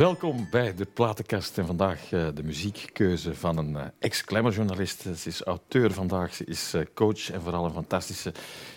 [0.00, 5.00] Welkom bij de Platenkast en vandaag uh, de muziekkeuze van een uh, ex-klemmerjournalist.
[5.00, 8.32] Ze is auteur vandaag, ze is uh, coach en vooral een fantastische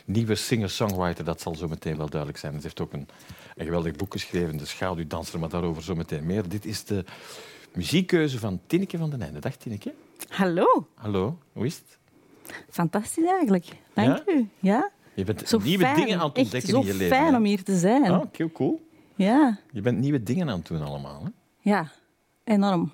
[0.05, 1.25] nieuwe singer-songwriter.
[1.25, 2.53] Dat zal zo meteen wel duidelijk zijn.
[2.53, 3.07] Ze heeft ook een,
[3.55, 6.49] een geweldig boek geschreven, De Schaduwdanser, maar daarover zo meteen meer.
[6.49, 7.05] Dit is de
[7.73, 9.39] muziekkeuze van Tineke van den Einde.
[9.39, 9.93] Dag Tineke.
[10.29, 10.87] Hallo.
[10.95, 11.97] Hallo, hoe is het?
[12.69, 13.65] Fantastisch eigenlijk.
[13.93, 14.33] Dank Ja?
[14.33, 14.49] u.
[14.59, 14.91] Ja?
[15.13, 15.95] Je bent Zo nieuwe fijn.
[15.95, 17.17] dingen aan het ontdekken zo in je leven.
[17.17, 17.37] fijn hè?
[17.37, 18.11] om hier te zijn.
[18.11, 18.91] Ah, oké, cool.
[19.15, 19.57] Ja.
[19.71, 21.23] Je bent nieuwe dingen aan het doen allemaal.
[21.23, 21.29] Hè?
[21.59, 21.91] Ja,
[22.43, 22.91] enorm.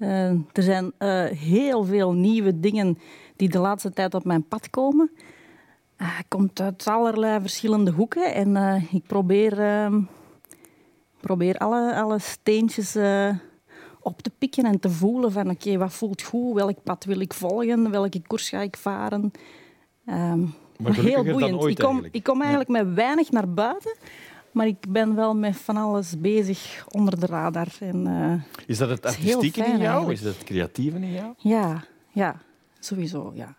[0.00, 2.98] Eh, er zijn eh, heel veel nieuwe dingen
[3.36, 5.10] die de laatste tijd op mijn pad komen.
[5.96, 10.00] Ah, Het komt uit allerlei verschillende hoeken en eh, ik probeer, ehm,
[11.20, 12.96] probeer alle, alle steentjes
[14.00, 17.34] op te pikken en te voelen van oké, wat voelt goed, welk pad wil ik
[17.34, 19.30] volgen, welke koers ga ik varen.
[20.06, 20.40] Ehm,
[20.78, 21.64] maar heel boeiend.
[21.64, 22.14] ik, kom, eigenlijk.
[22.14, 23.96] ik kom eigenlijk met weinig naar buiten,
[24.52, 27.68] maar ik ben wel met van alles bezig onder de radar.
[27.80, 29.80] En, eh, Is dat het artistieke in jou?
[29.80, 30.18] eigenlijk.
[30.18, 31.34] Is dat het creatieve in jou?
[31.36, 32.36] ja, ja,
[32.78, 33.56] sowieso, ja.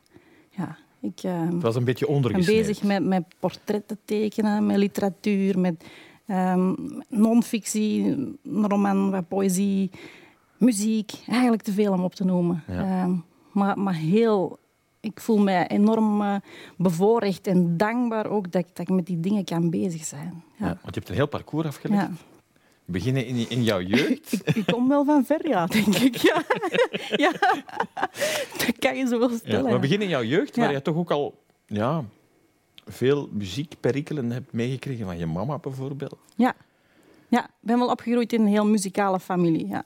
[0.49, 0.77] ja.
[1.01, 2.65] Ik eh, Het was een beetje ben ondergesneeuwd.
[2.67, 5.83] bezig met, met portretten tekenen, met literatuur, met
[6.25, 6.73] ehm
[7.09, 8.05] non-fictie,
[8.43, 9.91] een roman, wat poëzie,
[10.57, 11.11] muziek.
[11.27, 12.63] Eigenlijk te veel om op te noemen.
[12.67, 12.83] Ja.
[13.03, 13.11] Ehm,
[13.51, 14.59] maar, maar heel...
[15.01, 16.35] Ik voel mij enorm eh,
[16.77, 20.43] bevoorrecht en dankbaar ook dat, ik- dat ik met die dingen kan bezig zijn.
[20.57, 20.65] Ja.
[20.65, 20.77] Ja.
[20.81, 22.01] want je hebt een heel parcours afgelegd.
[22.01, 22.11] Ja.
[22.85, 24.33] Beginnen in, in jouw jeugd.
[24.47, 26.15] Ik, ik kom wel van ver, ja, denk ik.
[26.15, 26.43] Ja.
[27.25, 27.31] ja.
[28.57, 29.63] Dat kan je zo wel Ja, stellen.
[29.63, 29.79] maar ja.
[29.79, 30.61] begin in jouw jeugd, Ja.
[30.61, 32.03] waar je toch ook al ja,
[32.85, 36.17] veel muziekperikelen hebt meegekregen van je mama bijvoorbeeld.
[36.35, 36.53] Ja.
[37.27, 39.67] ja, ik ben wel opgegroeid in een heel muzikale familie.
[39.67, 39.83] Ja.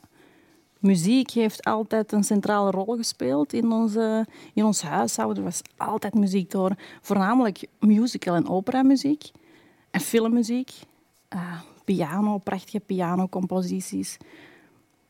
[0.85, 5.37] Muziek heeft altijd een centrale rol gespeeld in, onze, in ons huishouden.
[5.37, 6.77] Er was altijd muziek horen.
[7.01, 9.23] Voornamelijk musical- en operamuziek.
[9.91, 10.71] En filmmuziek.
[11.27, 14.17] Eh, piano, prachtige pianocomposities.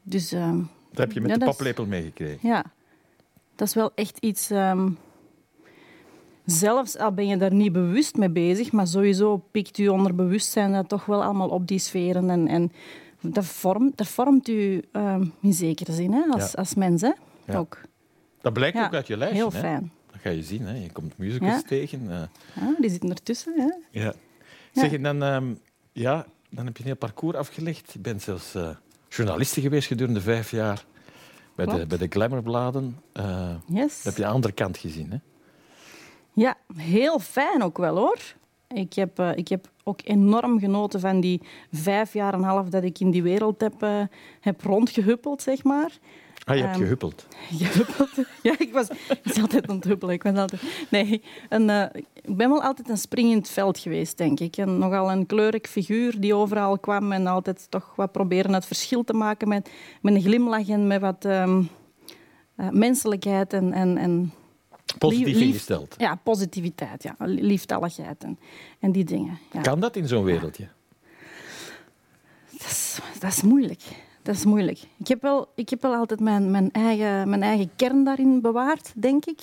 [0.04, 0.58] Dus ehm,
[0.90, 2.50] Dat heb je met Ja, de paplepel meegekregen.
[2.50, 2.64] ja,
[3.56, 4.50] dat is wel echt iets.
[4.50, 4.90] ehm,
[6.46, 10.90] zelfs al ben je daar niet bewust mee bezig, maar sowieso pikt je onderbewustzijn dat
[10.90, 12.30] toch wel allemaal op die sferen.
[12.30, 12.72] En, en
[13.34, 16.58] dat, vormt, dat vormt u ehm, in zekere zin hè, als, Ja.
[16.60, 17.02] als mens.
[17.02, 17.12] Hè?
[17.46, 17.58] Ja.
[17.58, 17.82] Ook.
[18.42, 19.38] Dat blijkt Ja, ook uit je lijstje.
[19.42, 19.60] Heel hè.
[19.60, 19.92] fijn.
[20.12, 20.62] Dat ga je zien.
[20.66, 20.76] Hè.
[20.76, 21.62] Je komt musicals Ja.
[21.62, 22.12] tegen.
[22.12, 22.22] eh.
[22.56, 23.54] Ja, die zitten ertussen.
[23.58, 24.00] Hè?
[24.00, 24.14] ja.
[24.74, 25.54] Zeg, en dan, ehm,
[25.92, 27.94] ja, dan heb je een heel parcours afgelegd.
[27.94, 28.70] Je bent zelfs eh
[29.10, 30.86] journaliste geweest gedurende vijf jaar
[31.56, 33.00] bij de, bij de Glamourbladen.
[33.14, 33.96] Eh, Yes.
[33.96, 35.12] dat heb je de andere kant gezien.
[35.12, 35.18] Hè?
[36.34, 38.20] Ja, heel fijn ook wel hoor.
[38.76, 41.42] Ik heb, eh, ik heb ook enorm genoten van die
[41.72, 44.02] vijf jaar en een half dat ik in die wereld heb, eh,
[44.40, 46.00] heb rondgehuppeld, zeg maar.
[46.46, 47.28] Ah, je hebt Ehm, gehuppeld.
[47.58, 48.10] Gehuppeld.
[48.44, 50.14] Ja, ik was, ik was altijd aan het huppelen.
[50.14, 53.78] Ik, was altijd, nee, een, eh, ik ben wel altijd een spring in het veld
[53.78, 54.58] geweest, denk ik.
[54.58, 59.04] En nogal een kleurig figuur die overal kwam en altijd toch wat proberen het verschil
[59.04, 59.70] te maken met,
[60.02, 61.64] met een glimlach en met wat ehm,
[62.56, 64.34] eh, menselijkheid en, en, en
[64.98, 65.96] Positief ingesteld.
[65.98, 68.40] ja, positiviteit, ja, lieftalligheid en,
[68.80, 69.40] en die dingen.
[69.52, 69.62] Ja.
[69.62, 70.68] Kan dat in zo'n wereldje?
[72.52, 73.82] Dat is, dat is moeilijk.
[74.22, 74.80] Dat is moeilijk.
[74.98, 78.92] Ik heb wel, ik heb wel altijd mijn, mijn, eigen, mijn eigen kern daarin bewaard,
[78.96, 79.40] denk ik.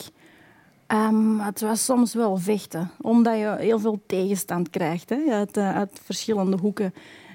[0.87, 5.77] Ehm, het was soms wel vechten, omdat je heel veel tegenstand krijgt hè, uit, eh,
[5.77, 6.95] uit verschillende hoeken.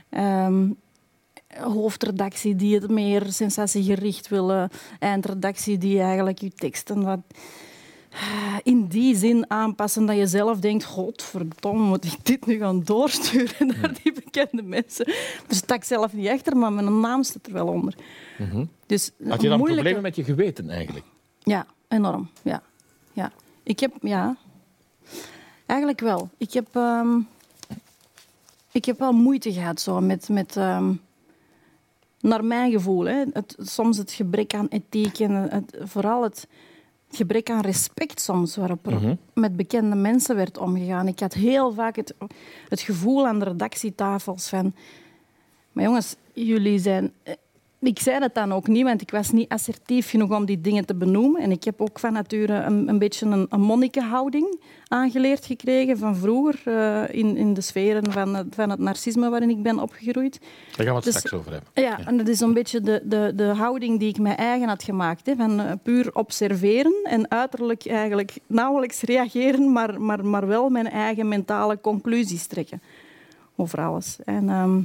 [0.10, 0.70] Ehm,
[1.48, 4.70] hoofdredactie die het meer sensatiegericht willen,
[5.00, 7.20] eindredactie die eigenlijk je teksten wat
[8.64, 13.68] in die zin aanpassen dat je zelf denkt, godverdomme, moet ik dit nu gaan doorsturen
[13.82, 15.06] naar die bekende mensen?
[15.48, 17.96] Daar sta ik zelf niet achter, maar mijn naam staat er wel onder.
[18.38, 18.66] Mhm.
[18.86, 21.06] Dus Had je dan moeilijke- problemen met je geweten eigenlijk?
[21.44, 22.30] Ja, enorm.
[22.42, 22.62] Ja.
[23.14, 23.32] Ja.
[23.64, 24.36] Ik heb, ja,
[25.66, 26.30] eigenlijk wel.
[26.38, 27.20] Ik heb, ehm,
[28.72, 30.94] ik heb wel moeite gehad zo met, met ehm,
[32.22, 36.48] naar mijn gevoel, hè, het, soms het gebrek aan ethiek en het, vooral het
[37.12, 39.16] gebrek aan respect soms waarop er Mhm.
[39.34, 41.08] met bekende mensen werd omgegaan.
[41.08, 42.14] Ik had heel vaak het,
[42.70, 44.74] het gevoel aan de redactietafels van...
[45.72, 47.14] Maar jongens, jullie zijn...
[47.80, 50.86] Ik zei dat dan ook niet, want ik was niet assertief genoeg om die dingen
[50.86, 51.42] te benoemen.
[51.42, 56.16] En ik heb ook van nature een, een beetje een, een monnikenhouding aangeleerd gekregen van
[56.16, 60.40] vroeger eh, in, in de sferen van het, van het narcisme waarin ik ben opgegroeid.
[60.40, 61.70] Daar gaan we het Dus- straks over hebben.
[61.74, 64.84] Ja, en dat is een beetje de, de, de houding die ik mij eigen had
[64.84, 65.26] gemaakt.
[65.26, 70.90] Hè, van eh, puur observeren en uiterlijk eigenlijk nauwelijks reageren, maar, maar, maar wel mijn
[70.90, 72.82] eigen mentale conclusies trekken
[73.56, 74.18] over alles.
[74.26, 74.80] En, ehm,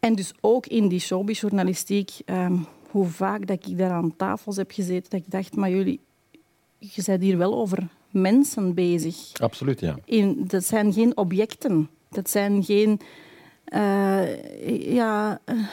[0.00, 2.56] en dus ook in die showbizjournalistiek, ehm
[2.90, 6.00] hoe vaak dat ik daar aan tafels heb gezeten, dat ik dacht, maar jullie,
[6.78, 9.98] je bent hier wel over mensen bezig Absoluut, ja.
[10.04, 11.88] in, dat zijn geen objecten.
[12.08, 13.00] Dat zijn geen
[13.72, 15.40] Uh, ja...
[15.46, 15.66] Uh,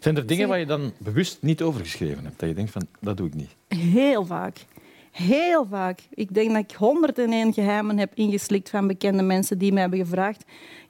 [0.00, 2.38] zijn er dingen waar je dan bewust niet over geschreven hebt?
[2.40, 3.56] Dat je denkt van, dat doe ik niet?
[3.68, 4.66] Heel vaak.
[5.14, 6.00] Heel vaak.
[6.10, 10.44] Ik denk dat ik 101 geheimen heb ingeslikt van bekende mensen die mij hebben gevraagd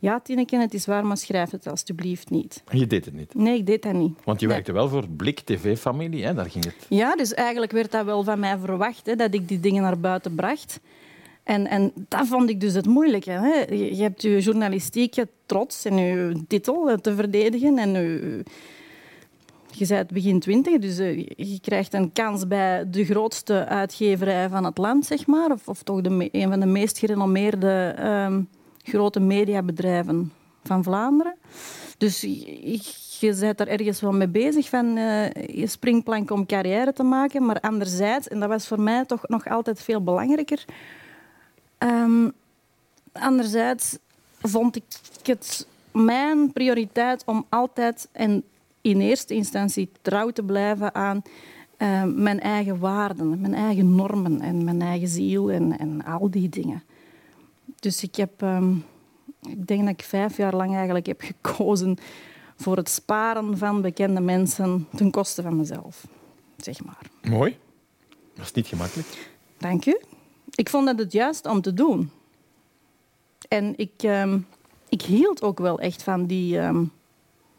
[0.05, 2.63] ja, Tineke, het is waar, maar schrijf het alstublieft niet.
[2.71, 3.35] Je deed het niet?
[3.35, 4.19] Nee, ik deed dat niet.
[4.25, 6.35] Want je werkte wel voor Blik TV-familie, hè?
[6.35, 6.87] daar ging het...
[6.89, 9.99] Ja, dus eigenlijk werd dat wel van mij verwacht, hè, dat ik die dingen naar
[9.99, 10.81] buiten bracht.
[11.43, 13.31] En, en dat vond ik dus het moeilijke.
[13.31, 13.75] Hè.
[13.75, 18.43] Je, hebt je journalistieke trots en je titel te verdedigen en je
[19.75, 24.65] je bent begin twintig, dus eh, je krijgt een kans bij de grootste uitgeverij van
[24.65, 25.57] het land, zeg maar.
[25.65, 27.97] Of, toch de, een van de meest gerenommeerde
[28.29, 28.49] um,
[28.83, 30.33] grote mediabedrijven
[30.65, 31.35] van Vlaanderen.
[31.99, 37.03] Dus je, bent er ergens wel mee bezig van uh, je springplank om carrière te
[37.03, 37.47] maken.
[37.47, 40.65] Maar anderzijds, en dat was voor mij toch nog altijd veel belangrijker...
[41.79, 42.33] Um,
[43.13, 43.99] anderzijds
[44.41, 44.85] vond ik
[45.23, 48.09] het mijn prioriteit om altijd...
[48.13, 48.45] en
[48.85, 51.23] in eerste instantie trouw te blijven aan
[51.79, 56.49] uh, mijn eigen waarden, mijn eigen normen en mijn eigen ziel en, en al die
[56.49, 56.83] dingen.
[57.81, 58.85] Dus ik heb, um,
[59.49, 61.97] ik denk dat ik vijf jaar lang eigenlijk heb gekozen
[62.57, 66.07] voor het sparen van bekende mensen ten koste van mezelf,
[66.57, 67.11] zeg maar.
[67.23, 67.57] Mooi.
[68.35, 69.31] Dat is niet gemakkelijk.
[69.59, 70.01] Dank u.
[70.55, 72.11] Ik vond dat het juist om te doen.
[73.49, 74.47] En ik, um,
[74.89, 76.93] ik hield ook wel echt van die, um,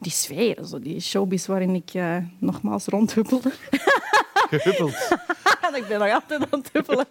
[0.06, 3.52] die sfeer, zo die showbiz waarin ik uh, nogmaals rondhuppelde.
[4.50, 5.18] Gehuppeld.
[5.81, 7.07] ik ben nog altijd aan het huppelen.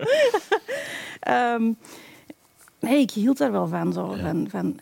[1.29, 1.77] um,
[2.89, 3.93] nee, ik hield er wel van.
[3.93, 4.79] Zo, van, van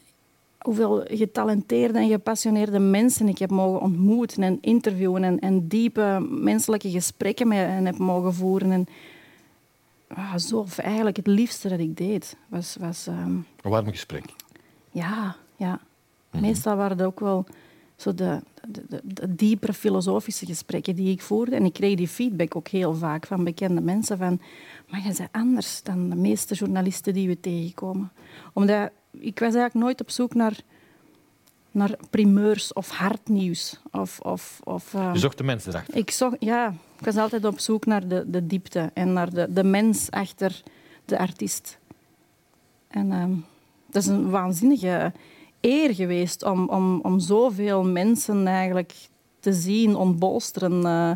[0.58, 6.90] hoeveel getalenteerde en gepassioneerde mensen ik heb mogen ontmoeten en interviewen en, en diepe menselijke
[6.90, 8.70] gesprekken met hen heb mogen voeren.
[8.70, 8.86] En,
[10.08, 12.76] ah, zo, eigenlijk het liefste dat ik deed was...
[12.80, 14.24] was um, een warm gesprek?
[14.90, 15.80] Ja, ja.
[16.30, 16.42] Mhm.
[16.42, 17.46] Meestal waren het ook wel
[18.02, 21.56] zo de, de, de, de, diepere filosofische gesprekken die ik voerde.
[21.56, 24.40] En ik kreeg die feedback ook heel vaak van bekende mensen van
[24.92, 28.12] maar je bent anders dan de meeste journalisten die we tegenkomen.
[28.52, 30.60] Omdat ik was eigenlijk nooit op zoek naar,
[31.70, 33.80] naar primeurs of hardnieuws.
[33.90, 35.96] Of, of, of, uh, je zocht de mensen erachter?
[35.96, 39.52] Ik, zocht, ja, ik was altijd op zoek naar de, de diepte en naar de,
[39.52, 40.62] de mens achter
[41.04, 41.78] de artiest.
[42.88, 43.24] En uh,
[43.90, 45.12] dat is een waanzinnige
[45.62, 48.92] eer geweest om, om, om zoveel mensen eigenlijk
[49.40, 51.10] te zien ontbolsteren uh,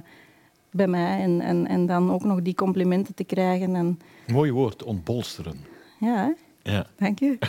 [0.71, 1.21] bij mij.
[1.21, 3.75] En, en, en dan ook nog die complimenten te krijgen.
[3.75, 4.01] En...
[4.27, 5.65] Mooi woord, ontbolsteren.
[6.01, 6.33] Ja, hè?
[6.73, 6.87] Ja.
[6.97, 7.39] Dank u.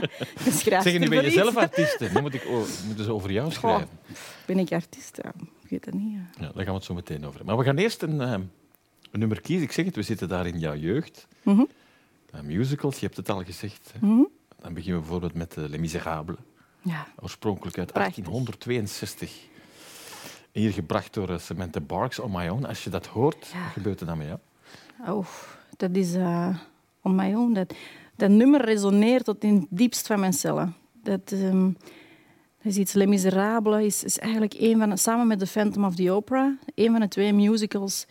[0.82, 2.12] zeg, nu ben je zelf artiest.
[2.12, 2.48] Dan moet ik
[2.86, 3.88] moeten ze over jou schrijven.
[4.46, 5.18] ben ik artiest?
[5.22, 5.32] Ja,
[5.62, 6.12] ik weet het niet.
[6.12, 6.46] Ja.
[6.46, 6.52] ja.
[6.52, 9.40] daar gaan we het zo meteen over Maar we gaan eerst een, uh, een nummer
[9.40, 9.64] kiezen.
[9.64, 11.26] Ik zeg het, we zitten daar in jouw jeugd.
[11.42, 11.68] Mm -hmm.
[12.34, 13.92] uh, musicals, je hebt het al gezegd.
[14.00, 14.28] Mm -hmm.
[14.62, 16.36] Dan beginnen we bijvoorbeeld met uh, Les Miserables.
[16.82, 17.06] Ja.
[17.20, 18.24] Oorspronkelijk uit Prachtig.
[18.24, 19.50] 1862.
[20.52, 22.64] Hier gebracht door Samantha Barks, On My Own.
[22.64, 23.62] Als je dat hoort, ja.
[23.62, 24.38] wat gebeurt er dan met jou?
[25.06, 25.26] Oh,
[25.76, 26.56] dat is uh,
[27.02, 27.52] On My Own.
[27.52, 27.74] Dat,
[28.16, 30.74] dat nummer resoneert tot in het diepst van mijn cellen.
[31.02, 31.76] Dat, um,
[32.62, 33.84] dat is iets Les Miserables.
[33.84, 37.08] Is, is eigenlijk een van, samen met The Phantom of the Opera, een van de
[37.08, 38.06] twee musicals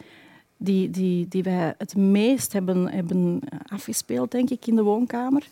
[0.57, 5.43] die, die, die wij het meest hebben, hebben afgespeeld, denk ik, in de woonkamer.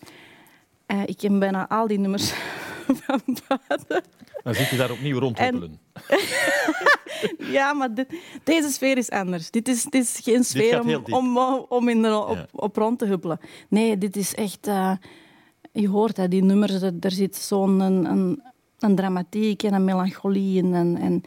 [0.91, 2.31] Uh, ik ken bijna al die nummers
[3.05, 4.03] van buiten.
[4.43, 5.79] Dan zit je daar opnieuw rondhoppelen.
[7.58, 8.08] ja, maar dit,
[8.43, 9.51] deze sfeer is anders.
[9.51, 11.38] Dit is, dit is geen sfeer om, om,
[11.69, 13.39] om in de, op, op, rond te huppelen.
[13.69, 14.67] Nee, dit is echt...
[14.67, 14.91] Uh,
[15.72, 18.43] je hoort hè, die nummers, er, er zit zo'n een, een,
[18.79, 20.74] een, dramatiek en een melancholie in.
[20.74, 21.24] En, en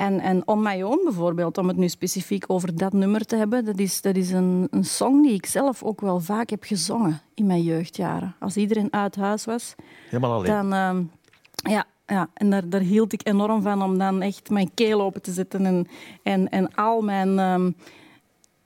[0.00, 3.64] en, en On My Own bijvoorbeeld, om het nu specifiek over dat nummer te hebben,
[3.64, 7.20] dat is, dat is een, een song die ik zelf ook wel vaak heb gezongen
[7.34, 8.34] in mijn jeugdjaren.
[8.38, 9.74] Als iedereen uit huis was,
[10.08, 10.70] Helemaal alleen.
[10.70, 10.74] dan...
[10.74, 15.00] Uh, ja, ja, en daar, daar hield ik enorm van om dan echt mijn keel
[15.00, 15.88] open te zetten en,
[16.22, 17.38] en, en al mijn...
[17.38, 17.76] Um,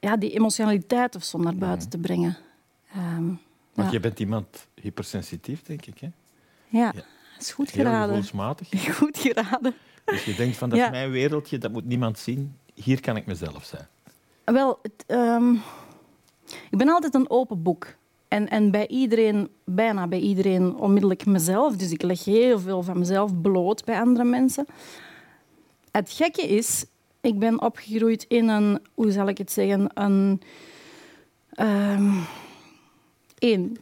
[0.01, 2.37] ja, die emotionaliteit of zo naar buiten te brengen.
[2.97, 3.41] Um,
[3.75, 3.95] Want ja.
[3.95, 6.09] je bent iemand hypersensitief, denk ik, hè?
[6.69, 7.03] Ja, ja.
[7.39, 8.09] is goed Heel geraden.
[8.09, 8.69] gevoelsmatig.
[8.99, 9.75] Goed geraden.
[10.05, 12.57] Dus je denkt van dat is mijn wereldje, dat moet niemand zien.
[12.75, 13.87] Hier kan ik mezelf zijn.
[14.45, 15.61] Wel, het, um,
[16.71, 17.95] ik ben altijd een open boek.
[18.29, 21.77] En, en bij iedereen, bijna bij iedereen, onmiddellijk mezelf.
[21.77, 24.67] Dus ik leg heel veel van mezelf bloot bij andere mensen.
[25.91, 26.85] Het gekke is,
[27.21, 30.41] ik ben opgegroeid in een, hoe zal ik het zeggen, een,
[31.59, 32.25] um,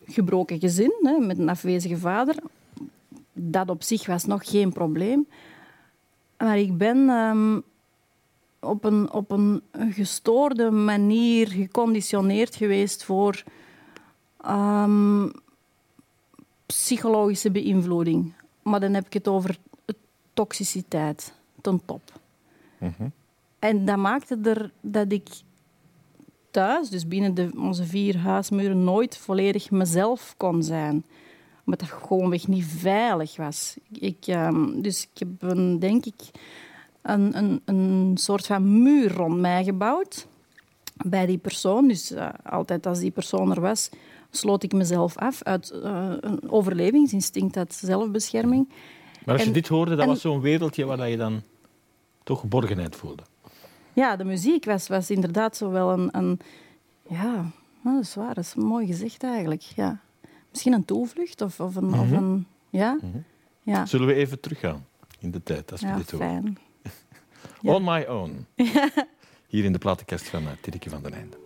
[0.07, 2.37] gebroken gezin hè, met een afwezige vader.
[3.33, 5.27] Dat op zich was nog geen probleem.
[6.43, 7.63] Maar ik ben um,
[8.61, 13.43] op, een, op een gestoorde manier geconditioneerd geweest voor
[14.49, 15.33] um,
[16.67, 18.33] psychologische beïnvloeding.
[18.63, 19.59] Maar dan heb ik het over
[20.33, 22.03] toxiciteit ten top.
[22.79, 23.09] Mhm.
[23.59, 25.29] En dat maakte er dat ik
[26.51, 31.05] thuis, dus binnen de, onze vier huismuren, nooit volledig mezelf kon zijn.
[31.65, 33.77] Omdat dat gewoonweg niet veilig was.
[33.93, 36.21] Ik, ehm, dus ik heb een, denk ik
[37.03, 40.27] een, een, een soort van muur rond mij gebouwd
[41.07, 41.89] bij die persoon.
[41.89, 43.91] Dus eh, altijd als die persoon er was,
[44.31, 48.69] sloot ik mezelf af uit eh, een overlevingsinstinct, uit zelfbescherming.
[49.25, 51.43] Maar als je En- dit hoorde, dat en- was zo'n wereldje waar je dan
[52.23, 53.23] toch geborgenheid voelde.
[53.93, 56.09] Ja, de muziek was, was inderdaad zo wel een...
[56.17, 56.41] een
[57.09, 57.51] ja,
[57.85, 58.35] dat is waar.
[58.35, 59.63] Dat is mooi gezegd eigenlijk.
[59.63, 60.01] Ja.
[60.53, 62.15] Misschien een toevlucht of, of, een, of Mhm.
[62.15, 62.47] een...
[62.71, 62.99] Ja?
[63.63, 64.87] Ja, Zullen we even teruggaan
[65.19, 66.59] in de tijd, als we ja fijn.
[67.61, 67.75] Ja.
[67.75, 68.47] On My Own.
[69.49, 70.49] Hier in de platenkast van uh,
[70.91, 71.37] van den Einde.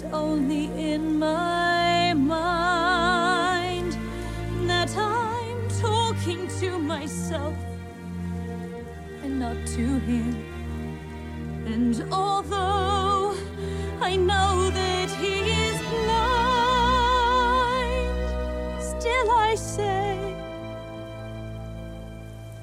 [0.00, 3.92] It's only in my mind
[4.66, 7.54] that I'm talking to myself
[9.22, 10.34] and not to him.
[11.66, 13.36] And although
[14.00, 16.40] I know that he is blind,
[18.80, 20.34] still I say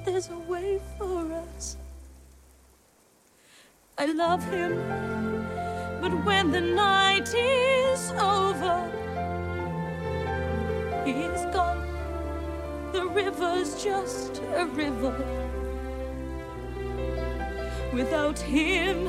[0.04, 1.76] there's a way for us.
[3.96, 4.78] I love him,
[6.00, 8.76] but when the night is over,
[11.04, 11.84] he is gone.
[12.92, 15.16] The river's just a river.
[17.92, 19.04] Without him,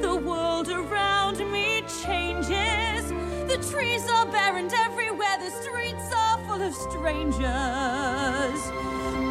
[0.00, 3.08] the world around me changes.
[3.48, 7.44] The trees are barren everywhere the streets are full of strangers.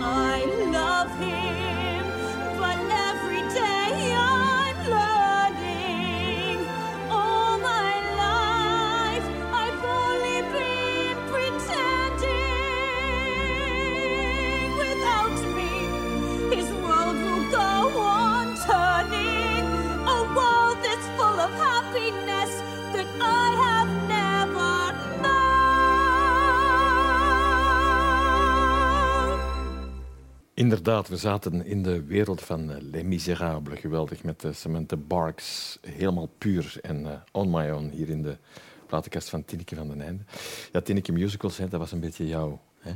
[0.05, 1.82] I love him,
[30.63, 33.79] Inderdaad, we zaten in de wereld van eh, Les Miserables.
[33.79, 35.77] Geweldig met de Samantha Barks.
[35.81, 38.37] Helemaal puur en eh, on my own hier in de
[38.87, 40.23] platenkast van Tineke van den Einde.
[40.71, 42.91] Ja, Tineke Musicals, hè, dat was een beetje jouw, hè?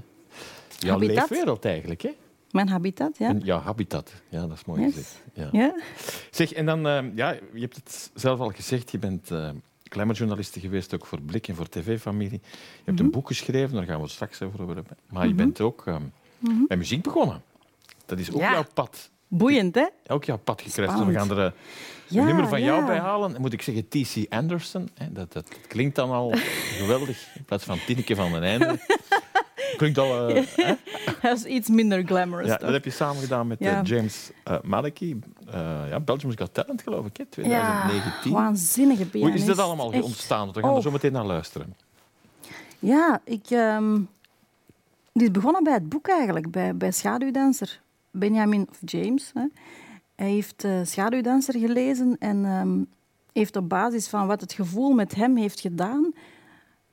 [0.78, 1.30] jouw Habitat.
[1.30, 2.02] leefwereld eigenlijk.
[2.02, 2.10] Hè?
[2.52, 3.30] Mijn habitat, ja.
[3.30, 4.14] En jouw habitat.
[4.30, 4.94] Ja, dat is mooi Yes.
[4.94, 5.22] gezegd.
[5.34, 5.50] Ja.
[5.52, 5.76] Ja?
[6.32, 9.50] Zeg, en dan, eh, ja, je hebt het zelf al gezegd, je bent uh,
[9.84, 12.40] glamourjournaliste geweest, ook voor Blik en voor TV-familie.
[12.42, 14.86] Je hebt een boek geschreven, daar gaan we het straks over hebben.
[15.10, 15.96] Maar je bent ook eh,
[16.68, 17.42] met muziek begonnen.
[18.08, 18.52] Dat is ook Ja.
[18.52, 19.10] jouw pad.
[19.28, 19.86] Boeiend, hè?
[20.08, 20.92] Ook jouw pad gekruist.
[20.94, 21.18] We Spannend.
[21.28, 21.52] gaan er eh,
[22.08, 23.42] Ja, een nummer van jou bij halen.
[23.42, 24.26] Moet ik zeggen T.C.
[24.34, 24.90] Anderson.
[24.96, 26.34] Dat, dat, dat klinkt dan al
[26.82, 27.28] geweldig.
[27.36, 28.80] In plaats van Tineke van den Einde.
[29.78, 30.28] Klinkt al...
[30.30, 30.74] eh, hè?
[31.22, 32.48] Dat is iets minder glamorous.
[32.48, 33.82] Ja, dat heb je samen gedaan met eh, Ja.
[33.82, 35.20] James uh, Maliki.
[35.48, 35.54] Uh,
[35.90, 37.24] ja, Belgium's Got Talent, geloof ik, hè?
[37.24, 38.32] ja, 2019.
[38.32, 39.38] waanzinnige Hoe pianist.
[39.40, 40.04] is dit allemaal Echt.
[40.04, 40.52] ontstaan?
[40.52, 40.76] We gaan Oh.
[40.76, 41.76] er zo meteen naar luisteren.
[42.80, 43.46] Ja, ik...
[43.50, 44.00] ehm
[45.14, 47.82] dit is begonnen bij het boek eigenlijk, bij, bij Schaduwdanser.
[48.20, 49.32] Benjamin, of James,
[50.16, 52.84] hij heeft eh, Schaduwdanser gelezen en ehm,
[53.34, 56.14] heeft op basis van wat het gevoel met hem heeft gedaan,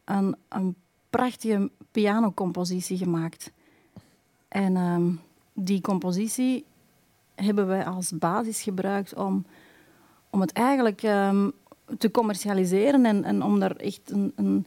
[0.05, 0.75] een, een
[1.11, 3.53] prachtige pianocompositie gemaakt.
[4.49, 5.11] En ehm,
[5.53, 6.65] die compositie
[7.35, 9.45] hebben wij als basis gebruikt om,
[10.31, 11.51] om het eigenlijk ehm,
[11.99, 14.67] te commercialiseren en, en om daar echt een, een,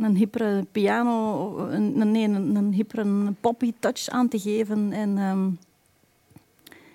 [0.00, 4.92] een hippere piano, een, nee, een, een poppy touch aan te geven.
[4.92, 5.50] En ehm,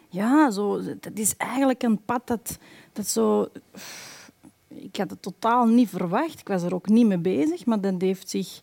[0.09, 2.57] ja, zo, dat is eigenlijk een pad dat,
[2.93, 3.47] dat zo...
[4.67, 6.39] Ik had het totaal niet verwacht.
[6.39, 8.59] Ik was er ook niet mee bezig, maar dat heeft zich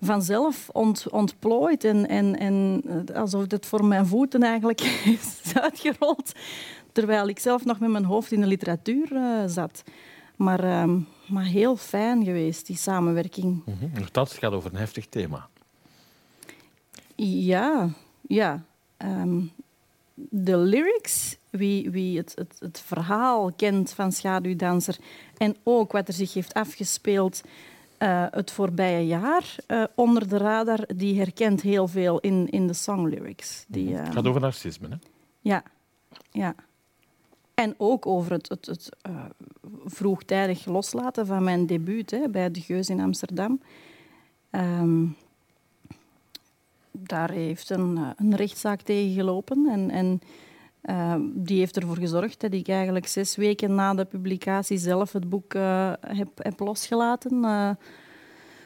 [0.00, 1.84] vanzelf ont, ontplooid.
[1.84, 4.80] En, en, en eh, alsof het voor mijn voeten eigenlijk
[5.18, 6.32] is uitgerold.
[6.92, 9.82] Terwijl ik zelf nog met mijn hoofd in de literatuur eh, zat.
[10.36, 10.98] Maar, ehm,
[11.30, 13.62] maar heel fijn geweest, die samenwerking.
[13.64, 13.98] Mhm.
[14.00, 15.48] Nogthans, het gaat over een heftig thema.
[17.16, 17.88] Ja,
[18.28, 18.64] ja.
[18.96, 19.40] Ehm,
[20.14, 24.96] de lyrics, wie, wie het, het, het verhaal kent van Schaduwdanser
[25.36, 27.40] en ook wat er zich heeft afgespeeld
[27.98, 32.72] eh, het voorbije jaar eh, onder de radar, die herkent heel veel in, in de
[32.72, 33.64] songlyrics.
[33.68, 34.88] Die, Het ehm, gaat over narcisme.
[34.88, 34.96] Hè?
[35.40, 35.62] Ja,
[36.30, 36.54] ja.
[37.60, 39.24] En ook over het, het, het eh,
[39.84, 43.60] vroegtijdig loslaten van mijn debuut hè, bij De Geus in Amsterdam.
[44.50, 45.06] Ehm,
[46.90, 49.66] daar heeft een, eh, een rechtszaak tegen gelopen.
[49.70, 50.20] En, en
[50.80, 55.28] eh, die heeft ervoor gezorgd dat ik eigenlijk zes weken na de publicatie zelf het
[55.28, 55.52] boek
[56.00, 57.40] heb, heb losgelaten.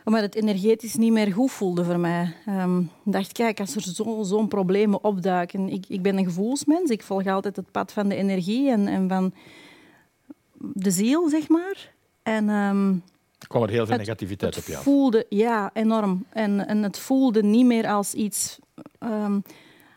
[0.04, 2.34] Omdat het energetisch niet meer goed voelde voor mij.
[2.46, 5.68] Ehm, Ik dacht, kijk, als er zo- zo'n problemen opduiken...
[5.68, 9.08] Ik, ik ben een gevoelsmens, ik volg altijd het pad van de energie en, en
[9.08, 9.32] van
[10.58, 11.92] de ziel, zeg maar.
[12.22, 12.90] En ehm,
[13.38, 14.82] Er kwam er heel veel Het- negativiteit op het jou.
[14.84, 16.24] voelde, ja, enorm.
[16.32, 18.58] En, en het voelde niet meer als iets...
[18.98, 19.40] ehm,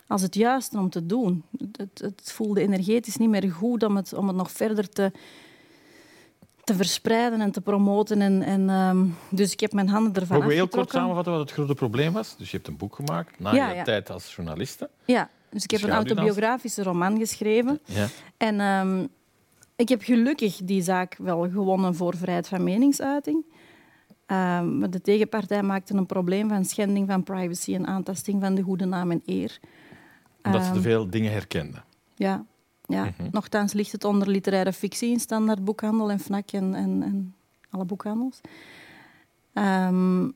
[0.06, 1.42] als het juiste om te doen.
[1.76, 5.12] Het, het voelde energetisch niet meer goed om het, om het nog verder te,
[6.68, 8.20] te verspreiden en te promoten.
[8.20, 11.40] En, en, ehm, dus ik heb mijn handen ervan Mogen we heel kort samenvatten wat
[11.40, 12.36] het grote probleem was?
[12.36, 13.82] Dus je hebt een boek gemaakt na Ja, je ja.
[13.82, 14.90] tijd als journaliste.
[15.04, 17.80] Ja, dus ik heb een autobiografische roman geschreven.
[17.84, 18.06] Ja.
[18.36, 19.06] En ehm,
[19.76, 23.44] ik heb gelukkig die zaak wel gewonnen voor vrijheid van meningsuiting.
[24.26, 28.84] Maar de tegenpartij maakte een probleem van schending van privacy en aantasting van de goede
[28.84, 29.58] naam en eer.
[30.42, 31.84] Omdat ze te veel dingen herkenden.
[32.14, 32.44] Ja,
[32.88, 33.04] ja.
[33.04, 33.28] Mhm.
[33.30, 37.34] nochtans ligt het onder literaire fictie in standaard boekhandel en FNAC en, en, en
[37.70, 38.40] alle boekhandels.
[39.52, 40.30] Ehm,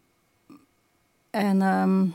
[1.31, 2.07] en ehm,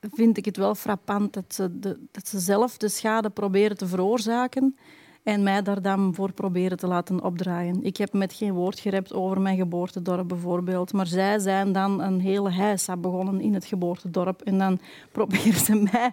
[0.00, 3.86] vind ik het wel frappant dat ze, de, dat ze zelf de schade proberen te
[3.86, 4.76] veroorzaken
[5.22, 7.84] en mij daar dan voor proberen te laten opdraaien.
[7.84, 12.20] Ik heb met geen woord gerept over mijn geboortedorp bijvoorbeeld, maar zij zijn dan een
[12.20, 14.80] hele heisa begonnen in het geboortedorp en dan
[15.12, 16.12] proberen ze mij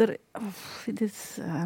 [0.00, 0.16] er,
[0.84, 1.62] het, is, eh,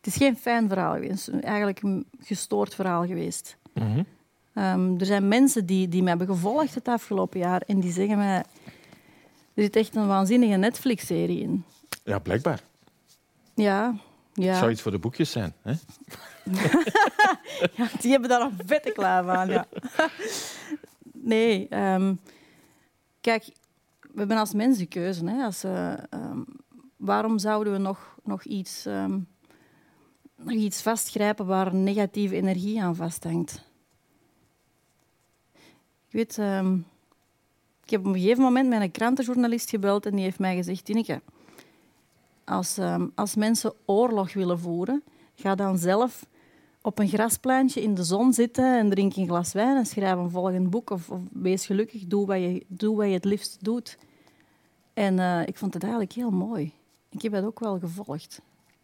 [0.00, 1.26] het is geen fijn verhaal geweest.
[1.26, 3.56] Het is Eigenlijk een gestoord verhaal geweest.
[3.74, 4.02] Mhm.
[4.52, 8.16] Ehm, er zijn mensen die, die mij hebben gevolgd het afgelopen jaar en die zeggen
[8.16, 8.44] mij...
[9.54, 11.64] Er zit echt een waanzinnige Netflix-serie in.
[12.04, 12.60] Ja, blijkbaar.
[13.54, 13.94] Ja,
[14.34, 14.58] Het ja.
[14.58, 15.54] zou iets voor de boekjes zijn.
[15.62, 15.72] Hè?
[17.76, 19.48] ja die hebben daar een vette klaar aan.
[19.48, 19.66] Ja.
[21.22, 22.14] Nee, ehm,
[23.20, 23.44] kijk,
[24.00, 25.24] we hebben als mens de keuze.
[25.24, 26.40] Hè, als, eh, ehm,
[26.96, 28.86] waarom zouden we nog, nog, iets,
[30.42, 33.66] nog iets vastgrijpen waar negatieve energie aan vasthangt?
[36.06, 36.74] Ik weet, ehm,
[37.84, 41.22] ik heb op een gegeven moment een krantenjournalist gebeld en die heeft mij gezegd, Tineke,
[42.44, 45.02] als, ehm, als mensen oorlog willen voeren,
[45.34, 46.26] ga dan zelf
[46.82, 50.30] op een grasplantje in de zon zitten en drink een glas wijn en schrijf een
[50.30, 50.90] volgend boek.
[50.90, 53.98] Of, of wees gelukkig, doe wat, je, doe wat je het liefst doet.
[54.94, 56.72] En eh, ik vond het eigenlijk heel mooi.
[57.08, 58.40] Ik heb dat ook wel gevolgd,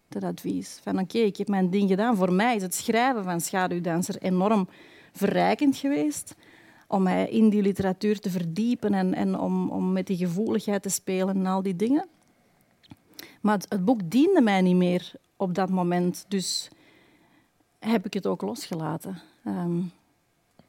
[0.08, 0.80] dat advies.
[0.82, 2.16] Van oké, ik heb mijn ding gedaan.
[2.16, 4.68] Voor mij is het schrijven van Schaduwdanser enorm
[5.12, 6.34] verrijkend geweest.
[6.88, 10.88] Om mij in die literatuur te verdiepen en, en om, om met die gevoeligheid te
[10.88, 12.06] spelen en al die dingen.
[13.40, 16.24] Maar het, boek diende mij niet meer op dat moment.
[16.28, 16.70] Dus
[17.78, 19.20] heb ik het ook losgelaten.
[19.44, 19.80] Ehm,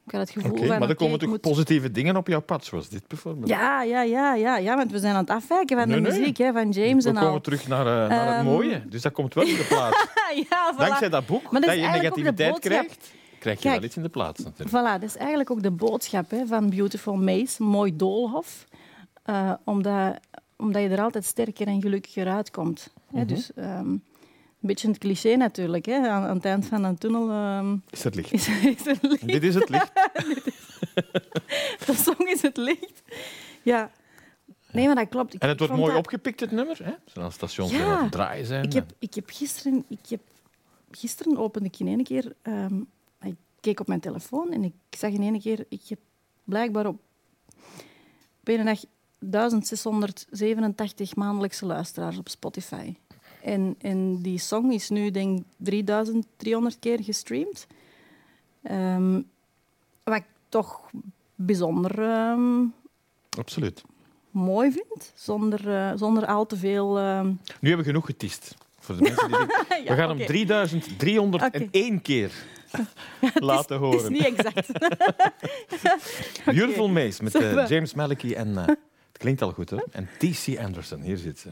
[0.06, 0.78] ik had het gevoel van...
[0.78, 3.48] maar er komen toch moet- positieve dingen op jouw pad, zoals dit bijvoorbeeld.
[3.48, 6.18] Ja, ja, ja, ja, ja, want we zijn aan het afwijken van Nee, de nee.
[6.18, 7.40] muziek hè, van James We en komen al.
[7.40, 8.82] terug naar, eh, naar het Ehm, mooie.
[8.88, 10.06] Dus dat komt wel in de plaats.
[10.50, 10.78] ja, voilà.
[10.78, 13.74] Dankzij dat boek, Maar dat dat, je negativiteit krijgt, krijg je Kijk.
[13.80, 14.70] wel iets in de plaats natuurlijk.
[14.70, 18.64] Voilà, dat is eigenlijk ook de boodschap hè, van Beautiful Maze, mooi doolhof.
[19.22, 20.16] Eh, omdat,
[20.56, 22.92] omdat je er altijd sterker en gelukkiger uitkomt.
[23.12, 23.26] Hè, Mhm.
[23.26, 23.96] dus ehm,
[24.66, 25.86] beetje het cliché natuurlijk.
[25.86, 26.08] Hè.
[26.08, 28.32] Aan, aan het eind van een tunnel ehm, Is het licht.
[28.38, 29.26] is, is er licht.
[29.28, 29.92] Dit is het licht.
[31.86, 33.02] De song is het licht.
[33.62, 33.90] Ja.
[34.72, 35.34] Nee, maar dat klopt.
[35.34, 36.78] Ik- En het wordt mooi dat- opgepikt, het nummer.
[36.84, 37.20] Hè?
[37.22, 37.76] Aan stations Ja.
[37.76, 38.64] weer aan het draaien zijn.
[38.64, 39.84] Ik heb, ik heb gisteren...
[39.88, 40.20] Ik heb,
[40.90, 42.32] gisteren opende ik in één keer...
[42.42, 42.80] ehm,
[43.22, 45.64] ik keek op mijn telefoon en ik zag in één keer...
[45.68, 45.98] Ik heb
[46.44, 47.00] blijkbaar op,
[48.40, 48.78] op een dag
[49.18, 52.94] 1687 maandelijkse luisteraars op Spotify.
[53.46, 57.66] En, en die song is nu, denk ik, 3300 keer gestreamd.
[58.62, 59.20] Ehm,
[60.04, 60.80] wat ik toch
[61.34, 62.64] bijzonder ehm,
[63.38, 63.82] Absoluut.
[64.30, 66.98] mooi vind, zonder, eh, zonder al te veel...
[66.98, 67.36] ehm, Nu
[67.68, 68.54] hebben we genoeg getist.
[68.78, 72.32] Voor de mensen die denken, ja, we gaan hem 3301 keer
[73.34, 74.12] laten Het is horen.
[74.12, 74.68] niet exact.
[76.44, 77.68] Beautiful Maze met eh.
[77.68, 78.56] James Maliki en...
[78.58, 78.78] eh, het
[79.18, 79.76] klinkt al goed, hè?
[79.90, 80.58] En T.C.
[80.58, 81.50] Anderson, hier zit ze.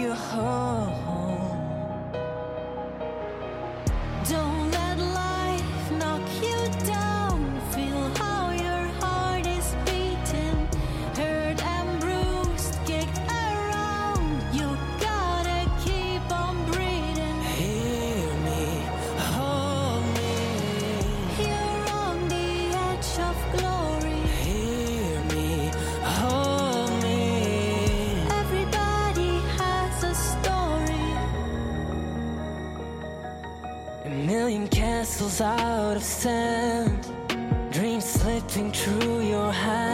[0.00, 1.49] You home.
[35.40, 37.06] Out of sand,
[37.70, 39.89] dreams slipping through your hand.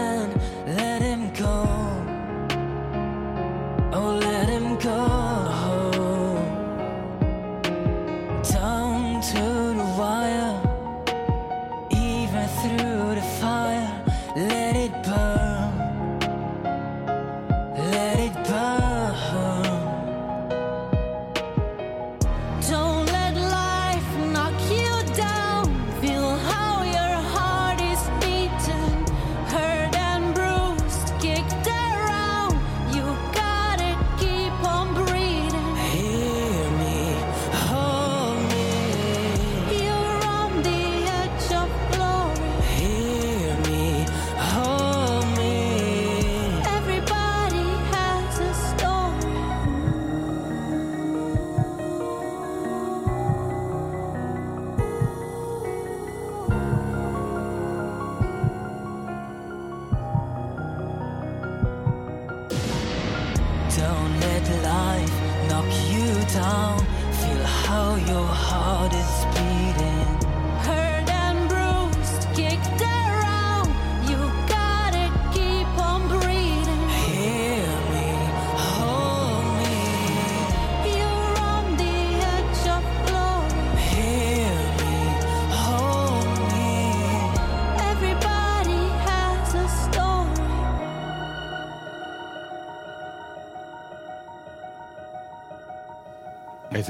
[66.47, 66.79] Down.
[67.21, 69.66] Feel how your heart is beating.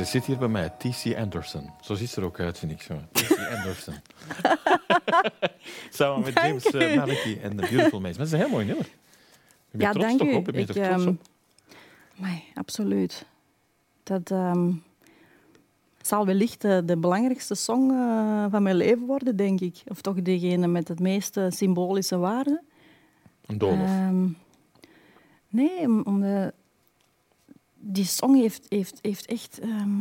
[0.06, 1.16] Zit hier bij mij, T.C.
[1.16, 1.70] Anderson.
[1.80, 2.82] Zo ziet ze er ook uit, vind ik.
[2.82, 3.00] zo.
[3.12, 3.38] T.C.
[3.56, 3.94] Anderson.
[5.90, 6.96] Samen met Dank James eh, u.
[6.96, 8.18] Maliki en The Beautiful Maze.
[8.18, 8.88] Maar dat is een heel mooi nummer.
[9.70, 10.34] Ben Ja, trots dank toch u.
[10.34, 10.44] op?
[10.44, 11.20] Ben je Ik, er trots ehm, op?
[12.18, 13.26] Amai, absoluut.
[14.02, 14.72] Dat ehm,
[16.00, 19.82] zal wellicht de, de belangrijkste song eh, van mijn leven worden, denk ik.
[19.86, 22.62] Of toch degene met het meeste symbolische waarde.
[23.46, 23.88] Een doolhof.
[23.88, 24.26] Ehm,
[25.48, 26.52] nee, om, om de,
[27.86, 29.58] die song heeft, heeft, heeft echt...
[29.58, 30.00] ehm,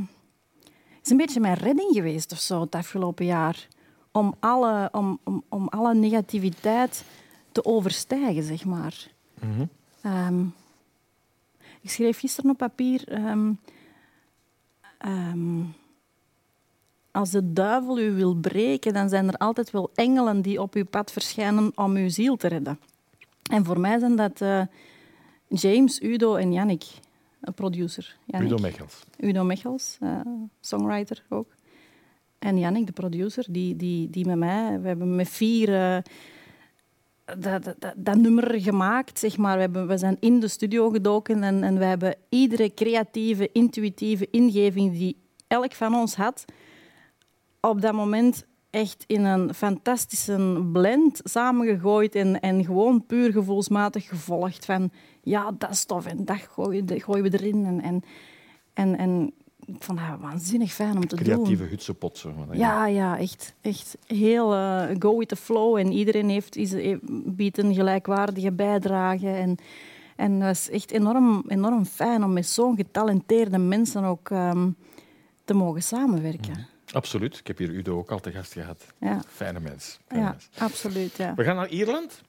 [1.03, 3.67] is een beetje mijn redding geweest of zo het afgelopen jaar.
[4.11, 7.03] Om alle, om, om, om alle negativiteit
[7.51, 9.11] te overstijgen, zeg maar.
[9.39, 9.65] Mhm.
[10.01, 10.41] Ehm,
[11.81, 13.07] ik schreef gisteren op papier.
[13.07, 13.53] ehm,
[17.11, 20.85] als de duivel u wil breken, dan zijn er altijd wel engelen die op uw
[20.85, 22.79] pad verschijnen om uw ziel te redden.
[23.51, 24.61] En voor mij zijn dat eh,
[25.47, 27.04] James, Udo en Yannick, een
[27.55, 28.17] producer.
[28.25, 28.51] Yannick.
[28.51, 29.03] Udo Mechels.
[29.19, 30.19] Udo Mechels, eh,
[30.59, 31.47] songwriter ook.
[32.39, 34.81] En Jannik, de producer, die, die, die met mij...
[34.81, 35.97] We hebben met vier eh,
[37.25, 39.55] dat, dat, dat, dat nummer gemaakt, zeg maar.
[39.55, 44.27] We, hebben, we zijn in de studio gedoken en, en we hebben iedere creatieve, intuïtieve
[44.31, 46.45] ingeving die elk van ons had,
[47.59, 54.65] op dat moment echt in een fantastische blend samengegooid en, en gewoon puur gevoelsmatig gevolgd
[54.65, 54.91] van
[55.25, 57.65] ja, dat is tof en dat gooien, dat gooien we erin.
[57.65, 58.03] En, en,
[58.73, 59.33] en, en
[59.65, 61.25] ik vond dat waanzinnig fijn om te doen.
[61.25, 62.17] Creatieve hutsepot.
[62.17, 62.31] Zo.
[62.31, 65.77] maar Ja, ja, echt, echt heel eh, go with the flow.
[65.77, 69.29] En iedereen heeft, is, eh, biedt een gelijkwaardige bijdrage.
[69.29, 69.57] En,
[70.15, 74.69] En het was echt enorm, enorm fijn om met zo'n getalenteerde mensen ook ehm,
[75.45, 76.67] te mogen samenwerken.
[76.91, 77.37] Absoluut.
[77.37, 78.85] Ik heb hier Udo ook al te gast gehad.
[78.99, 79.99] Ja, Fijne mens.
[80.07, 80.49] Fijne ja mens.
[80.57, 81.15] absoluut.
[81.17, 81.33] Ja.
[81.35, 82.21] We gaan naar Ierland,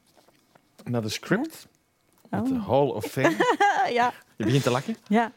[0.84, 1.68] naar de script,
[2.30, 2.68] met de Oh.
[2.68, 3.36] Hall of Fame.
[3.98, 4.96] ja, Je begint te lachen.
[5.08, 5.32] ja.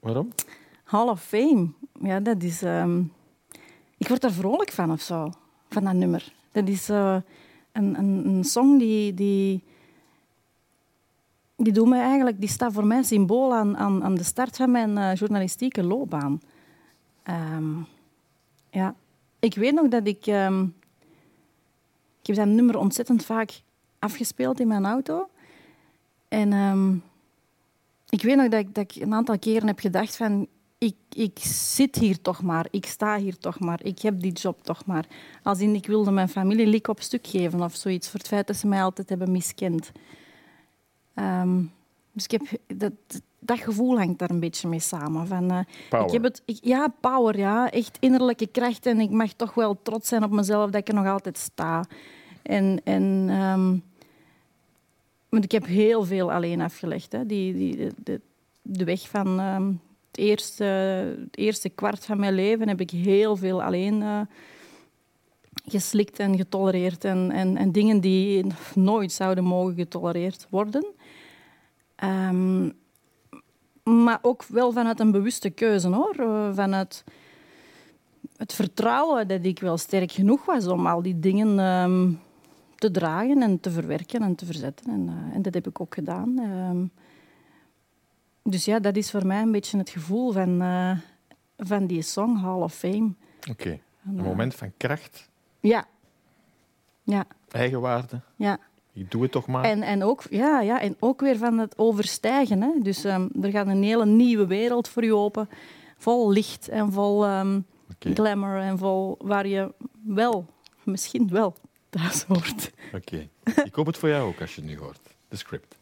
[0.00, 0.32] Waarom?
[0.84, 1.68] Hall of Fame.
[2.00, 2.62] Ja, dat is...
[2.62, 3.02] ehm,
[3.98, 5.32] ik word er vrolijk van of zo,
[5.68, 6.32] van dat nummer.
[6.52, 7.16] Dat is eh,
[7.72, 9.14] een, een, een song die...
[9.14, 9.62] die
[11.58, 14.70] die, doet mij eigenlijk, die staat voor mij symbool aan, aan, aan de start van
[14.70, 16.40] mijn eh, journalistieke loopbaan.
[17.22, 17.74] Ehm,
[18.70, 18.94] ja.
[19.38, 20.26] Ik weet nog dat ik...
[20.26, 20.62] ehm,
[22.20, 23.60] ik heb dat nummer ontzettend vaak
[23.98, 25.28] afgespeeld in mijn auto.
[26.28, 26.92] En ehm,
[28.08, 30.46] ik weet nog dat ik, dat ik een aantal keren heb gedacht van...
[30.78, 34.62] Ik, ik zit hier toch maar, ik sta hier toch maar, ik heb die job
[34.62, 35.06] toch maar.
[35.42, 38.46] Als in, ik wilde mijn familie lik op stuk geven of zoiets, voor het feit
[38.46, 39.92] dat ze mij altijd hebben miskend.
[41.14, 41.62] Ehm,
[42.12, 42.42] dus ik heb,
[42.78, 42.92] dat,
[43.38, 45.26] dat gevoel hangt daar een beetje mee samen.
[45.26, 45.58] Van, eh,
[45.88, 46.06] Power.
[46.06, 47.70] Ik heb het, ik- ja, power, ja.
[47.70, 48.86] Echt innerlijke kracht.
[48.86, 51.84] En ik mag toch wel trots zijn op mezelf dat ik er nog altijd sta.
[52.42, 53.76] En, en ehm,
[55.28, 57.12] want ik heb heel veel alleen afgelegd.
[57.12, 57.26] Hè.
[57.26, 57.92] Die, die,
[58.62, 59.66] de, weg van ehm,
[60.10, 64.20] het, eerste, het eerste kwart van mijn leven heb ik heel veel alleen eh,
[65.66, 67.04] geslikt en getolereerd.
[67.04, 70.86] En, en, en dingen die nooit zouden mogen getolereerd worden.
[71.96, 72.70] Ehm,
[73.82, 76.14] maar ook wel vanuit een bewuste keuze, hoor.
[76.18, 77.04] Eh, Vanuit
[78.36, 82.12] het vertrouwen dat ik wel sterk genoeg was om al die dingen ehm,
[82.76, 84.92] te dragen en te verwerken en te verzetten.
[84.92, 86.38] En, eh, en dat heb ik ook gedaan.
[86.38, 86.84] Ehm,
[88.42, 90.98] dus ja, dat is voor mij een beetje het gevoel van, eh,
[91.58, 93.12] van die song Hall of Fame.
[93.50, 93.70] Oké.
[93.70, 95.28] En, Een eh, moment van kracht,
[95.60, 95.84] Ja.
[97.02, 98.20] Ja, eigenwaarde.
[98.36, 98.58] ja.
[98.92, 99.64] Ik doe het toch maar.
[99.64, 102.62] En, en, ook, ja, ja, en ook weer van het overstijgen.
[102.62, 102.70] Hè.
[102.82, 105.48] Dus ehm, er gaat een hele nieuwe wereld voor je open.
[105.96, 108.14] Vol licht en vol Oké.
[108.14, 109.72] glamour en vol waar je
[110.04, 110.46] wel,
[110.84, 111.54] misschien wel,
[111.90, 112.70] thuis hoort.
[112.92, 113.28] Oké.
[113.64, 115.00] Ik hoop het voor jou ook als je het nu hoort.
[115.28, 115.76] De script.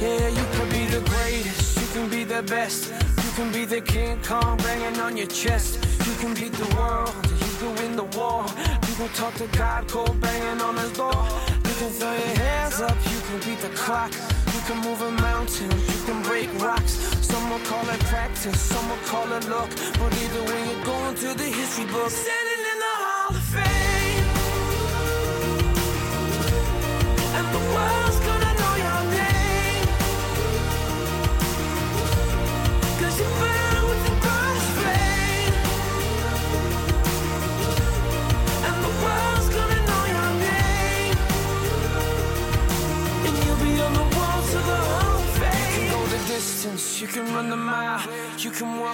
[0.00, 3.21] Yeah, you could be the greatest, you can be the best.
[3.32, 5.78] You can be the King Kong banging on your chest.
[6.06, 8.44] You can beat the world, you can win the war.
[8.86, 11.16] You can talk to God, cold banging on his door.
[11.64, 14.12] You can throw your hands up, you can beat the clock.
[14.52, 16.92] You can move a mountain, you can break rocks.
[17.24, 19.70] Some will call it practice, some will call it luck.
[19.98, 22.12] But either way, you're going to the history book.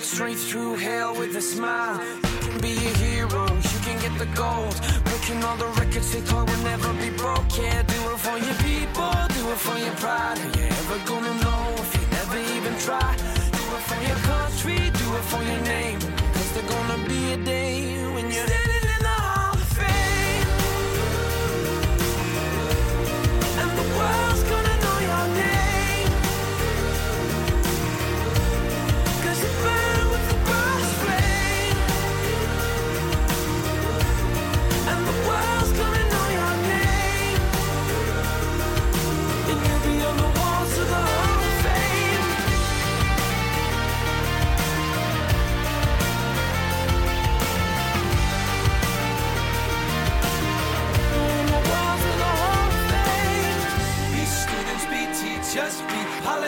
[0.08, 2.00] Straight through hell with a smile.
[2.32, 4.74] You can be a hero, you can get the gold.
[5.04, 7.50] Breaking all the records they thought would never be broke.
[7.58, 10.38] Yeah, do it for your people, do it for your pride.
[10.38, 13.10] Are you ever gonna know if you never even try?
[13.58, 16.00] Do it for your country, do it for your name.
[16.34, 17.74] Cause there's gonna be a day
[18.14, 18.77] when you're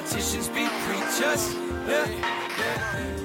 [0.01, 1.55] politicians, be preachers.
[1.87, 2.07] Yeah.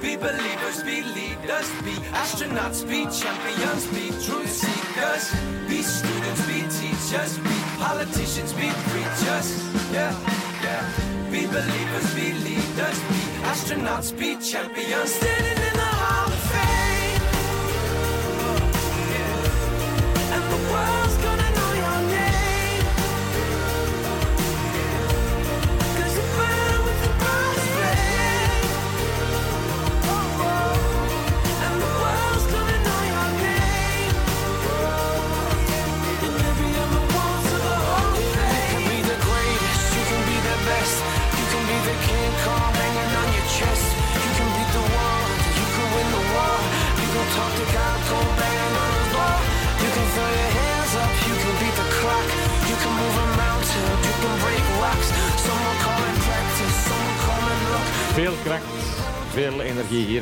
[0.01, 5.31] Be believers, be leaders, be astronauts, be champions, be truth seekers.
[5.69, 9.47] Be students, be teachers, be politicians, be preachers.
[9.93, 10.13] Yeah.
[11.31, 15.13] Be believers, be leaders, be astronauts, be champions.
[15.13, 15.74] Standing in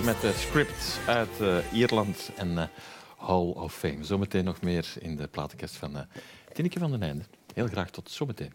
[0.03, 2.67] met de script uit eh, Ierland en eh,
[3.17, 4.03] Hall of Fame.
[4.03, 6.07] Zometeen nog meer in de platenkast van
[6.53, 7.23] Tineke van den Einde.
[7.53, 8.53] Heel graag tot zometeen.